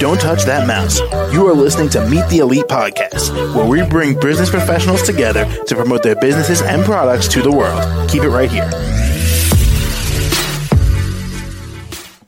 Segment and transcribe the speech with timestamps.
[0.00, 0.98] Don't touch that mouse.
[1.32, 5.74] You are listening to Meet the Elite podcast, where we bring business professionals together to
[5.76, 8.10] promote their businesses and products to the world.
[8.10, 8.68] Keep it right here.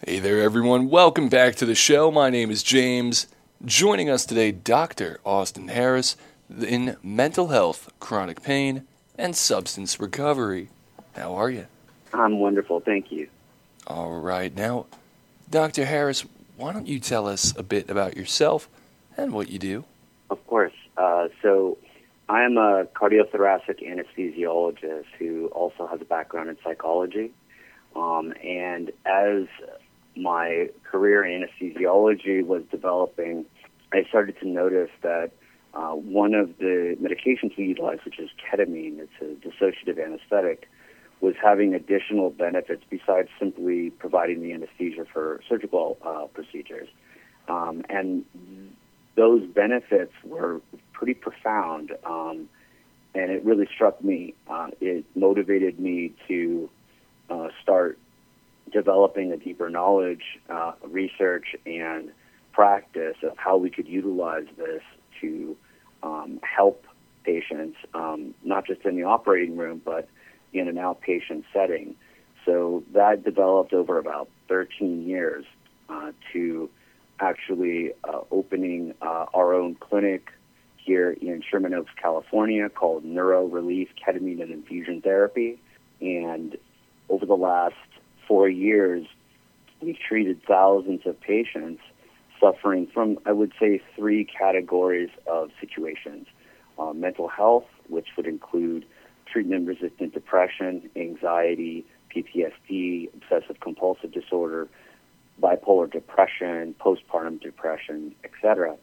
[0.07, 0.91] Hey there, everyone.
[0.91, 2.13] Welcome back to the show.
[2.13, 3.27] My name is James.
[3.65, 5.19] Joining us today, Dr.
[5.25, 6.17] Austin Harris
[6.57, 8.87] in mental health, chronic pain,
[9.19, 10.69] and substance recovery.
[11.17, 11.67] How are you?
[12.15, 12.79] I'm wonderful.
[12.79, 13.29] Thank you.
[13.87, 14.55] All right.
[14.55, 14.87] Now,
[15.49, 15.85] Dr.
[15.85, 16.25] Harris,
[16.57, 18.69] why don't you tell us a bit about yourself
[19.17, 19.85] and what you do?
[20.31, 20.73] Of course.
[20.97, 21.79] Uh, so,
[22.29, 27.31] I am a cardiothoracic anesthesiologist who also has a background in psychology.
[27.95, 29.47] Um, and as
[30.17, 33.45] my career in anesthesiology was developing,
[33.93, 35.31] I started to notice that
[35.75, 40.69] uh, one of the medications we utilize, which is ketamine, it's a dissociative anesthetic,
[41.21, 46.89] was having additional benefits besides simply providing the anesthesia for surgical uh, procedures.
[47.49, 48.25] Um, and
[49.15, 50.61] those benefits were
[50.93, 52.49] pretty profound, um,
[53.15, 54.35] and it really struck me.
[54.49, 56.69] Uh, it motivated me to
[57.31, 57.99] uh, start
[58.73, 62.11] developing a deeper knowledge, uh, research, and
[62.53, 64.83] practice of how we could utilize this
[65.21, 65.57] to
[66.03, 66.85] um, help
[67.25, 70.09] patients, um, not just in the operating room, but
[70.53, 71.95] in an outpatient setting.
[72.45, 75.45] So that developed over about 13 years
[75.89, 76.71] uh, to
[77.19, 80.31] actually uh, opening uh, our own clinic
[80.77, 85.59] here in Sherman Oaks, California, called Neuro Relief Ketamine and Infusion Therapy.
[86.01, 86.57] And
[87.09, 87.75] over the last
[88.29, 89.07] four years,
[89.81, 91.83] we've treated thousands of patients
[92.41, 96.27] suffering from, I would say, three categories of situations
[96.79, 98.85] uh, mental health, which would include
[99.27, 104.69] treatment resistant depression, anxiety, PTSD, obsessive compulsive disorder,
[105.41, 108.77] bipolar depression, postpartum depression, etc.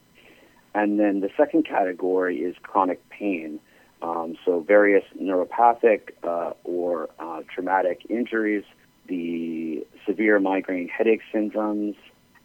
[0.75, 3.59] And then the second category is chronic pain.
[4.01, 8.65] Um, so various neuropathic uh, or uh, traumatic injuries,
[9.07, 11.95] the severe migraine headache syndromes,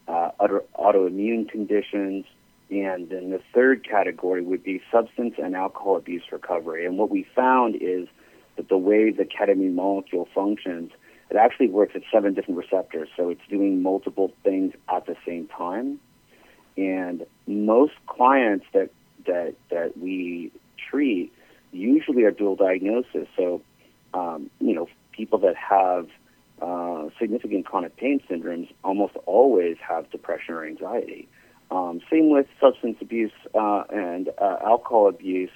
[0.07, 2.25] uh, auto- autoimmune conditions,
[2.71, 6.85] and then the third category would be substance and alcohol abuse recovery.
[6.85, 8.09] And what we found is
[8.57, 10.93] that the way the ketamine molecule functions,
[11.31, 13.09] it actually works at seven different receptors.
[13.17, 15.99] So it's doing multiple things at the same time.
[16.77, 18.91] And most clients that,
[19.27, 20.53] that, that we
[20.91, 21.33] treat
[21.73, 23.29] usually are dual diagnosis.
[23.37, 23.63] So,
[24.13, 26.09] um, you know, people that have
[26.61, 31.29] uh, significant chronic pain syndromes almost always have depression or anxiety.
[31.71, 35.51] Um, same with substance abuse uh, and uh, alcohol abuse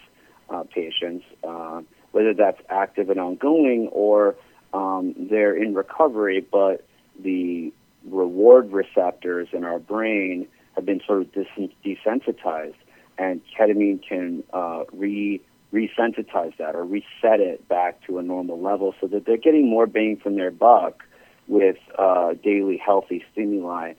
[0.50, 1.80] uh, patients, uh,
[2.12, 4.36] whether that's active and ongoing or
[4.74, 6.84] um, they're in recovery, but
[7.22, 7.72] the
[8.06, 12.74] reward receptors in our brain have been sort of des- desensitized,
[13.18, 15.40] and ketamine can uh, re
[15.72, 19.86] resensitize that or reset it back to a normal level so that they're getting more
[19.86, 21.02] bang from their buck
[21.48, 23.94] with uh, daily healthy stimuli.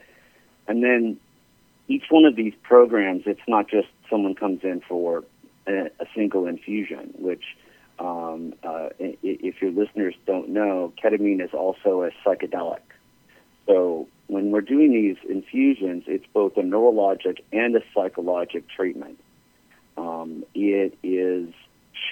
[0.67, 1.17] And then
[1.87, 5.23] each one of these programs, it's not just someone comes in for
[5.67, 7.43] a, a single infusion, which,
[7.99, 12.79] um, uh, if your listeners don't know, ketamine is also a psychedelic.
[13.67, 19.19] So when we're doing these infusions, it's both a neurologic and a psychologic treatment.
[19.97, 21.53] Um, it is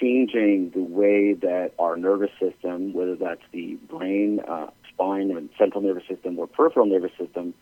[0.00, 5.82] changing the way that our nervous system, whether that's the brain, uh, spine, and central
[5.82, 7.54] nervous system, or peripheral nervous system,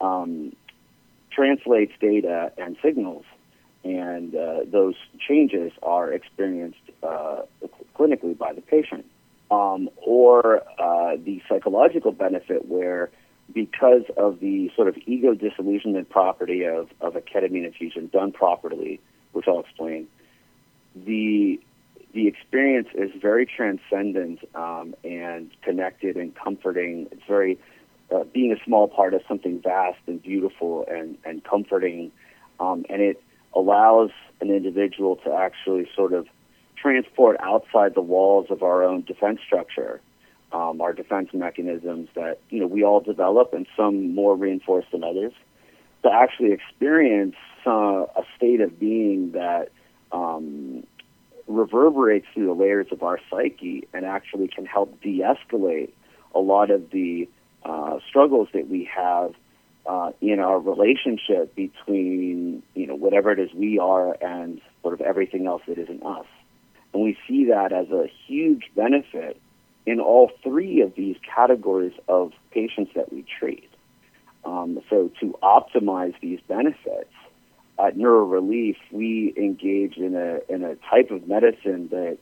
[0.00, 0.52] um,
[1.38, 3.24] translates data and signals,
[3.84, 7.42] and uh, those changes are experienced uh,
[7.96, 9.04] clinically by the patient.
[9.50, 13.08] Um, or uh, the psychological benefit where
[13.54, 19.00] because of the sort of ego disillusionment property of, of a ketamine infusion done properly,
[19.32, 20.06] which I'll explain,
[20.94, 21.60] the
[22.12, 27.06] the experience is very transcendent um, and connected and comforting.
[27.12, 27.58] It's very
[28.14, 32.10] uh, being a small part of something vast and beautiful and, and comforting.
[32.60, 33.22] Um, and it
[33.54, 34.10] allows
[34.40, 36.26] an individual to actually sort of
[36.76, 40.00] transport outside the walls of our own defense structure,
[40.52, 45.04] um, our defense mechanisms that you know we all develop, and some more reinforced than
[45.04, 45.32] others,
[46.02, 49.70] to actually experience uh, a state of being that
[50.12, 50.84] um,
[51.46, 55.90] reverberates through the layers of our psyche and actually can help de-escalate
[56.34, 57.28] a lot of the
[57.64, 59.34] uh, struggles that we have
[59.86, 65.00] uh, in our relationship between you know whatever it is we are and sort of
[65.00, 66.26] everything else that isn't us.
[66.92, 69.40] And we see that as a huge benefit
[69.86, 73.70] in all three of these categories of patients that we treat.
[74.44, 77.12] Um, so to optimize these benefits,
[77.78, 82.18] at Neuro Relief, we engage in a in a type of medicine that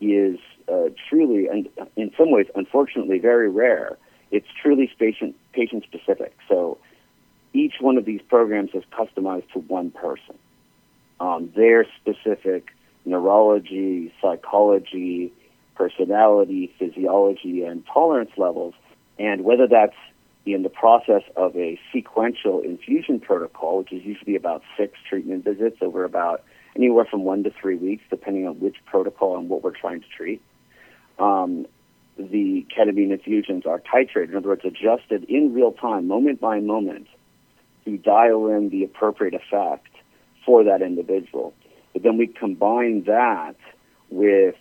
[0.00, 0.38] is
[0.70, 3.96] uh, truly, and in some ways, unfortunately, very rare.
[4.30, 6.36] It's truly patient patient specific.
[6.48, 6.78] So
[7.52, 10.36] each one of these programs is customized to one person,
[11.20, 12.72] um, their specific
[13.04, 15.32] neurology, psychology,
[15.74, 18.74] personality, physiology, and tolerance levels,
[19.18, 19.96] and whether that's
[20.44, 25.78] in the process of a sequential infusion protocol, which is usually about six treatment visits
[25.80, 26.42] over about
[26.76, 30.06] anywhere from one to three weeks, depending on which protocol and what we're trying to
[30.08, 30.40] treat.
[31.18, 31.66] Um,
[32.18, 37.06] the ketamine infusions are titrated, in other words, adjusted in real time, moment by moment,
[37.84, 39.88] to dial in the appropriate effect
[40.44, 41.54] for that individual.
[41.92, 43.56] But then we combine that
[44.10, 44.56] with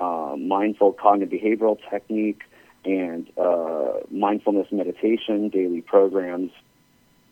[0.00, 2.42] uh, mindful cognitive behavioral technique
[2.84, 6.50] and uh, mindfulness meditation daily programs,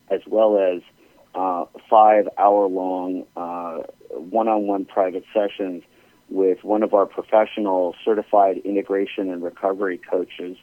[0.09, 0.81] as well as
[1.35, 3.25] uh, five hour long
[4.15, 5.83] one on one private sessions
[6.29, 10.57] with one of our professional certified integration and recovery coaches.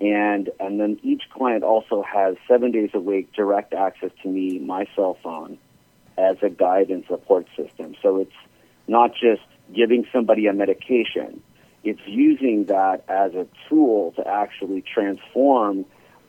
[0.00, 4.58] And, and then each client also has seven days a week direct access to me,
[4.58, 5.58] my cell phone,
[6.16, 7.94] as a guide and support system.
[8.02, 8.30] So it's
[8.86, 9.42] not just
[9.74, 11.42] giving somebody a medication,
[11.84, 15.84] it's using that as a tool to actually transform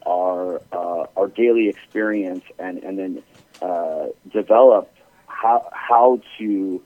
[0.06, 3.24] our uh, our daily experience and and then
[3.62, 4.94] uh, develop
[5.28, 6.82] how how to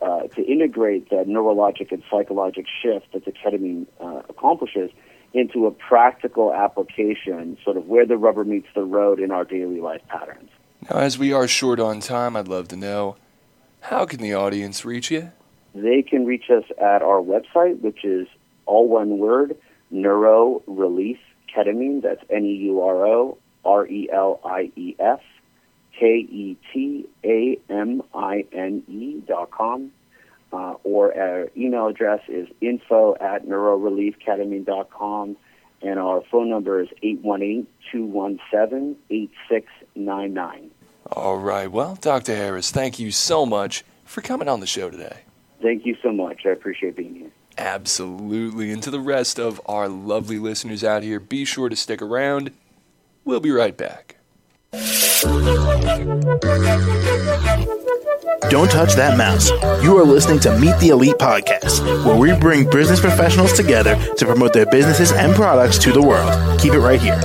[0.00, 4.90] uh, to integrate that neurologic and psychologic shift that the ketamine uh, accomplishes
[5.34, 9.80] into a practical application, sort of where the rubber meets the road in our daily
[9.80, 10.50] life patterns.
[10.88, 13.16] Now, as we are short on time, I'd love to know
[13.80, 15.32] how can the audience reach you?
[15.74, 18.26] They can reach us at our website, which is
[18.66, 19.56] all one word,
[19.90, 21.18] Neuro Relief
[21.54, 22.02] Ketamine.
[22.02, 25.20] That's N E U R O R E L I E F
[25.98, 29.92] K E T A M I N E dot com.
[30.50, 35.36] Uh, or our email address is info at neuroreliefketamine dot com.
[35.80, 40.70] And our phone number is 818 217 8699.
[41.12, 41.70] All right.
[41.70, 42.34] Well, Dr.
[42.34, 45.20] Harris, thank you so much for coming on the show today.
[45.62, 46.42] Thank you so much.
[46.46, 47.30] I appreciate being here.
[47.56, 48.70] Absolutely.
[48.70, 52.52] And to the rest of our lovely listeners out here, be sure to stick around.
[53.24, 54.16] We'll be right back.
[55.20, 55.30] Don't
[58.70, 59.50] touch that mouse.
[59.82, 64.26] You are listening to Meet the Elite Podcast, where we bring business professionals together to
[64.26, 66.60] promote their businesses and products to the world.
[66.60, 67.20] Keep it right here.